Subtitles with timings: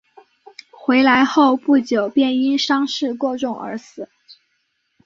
[0.71, 4.09] 回来后不久便因伤势过重而死。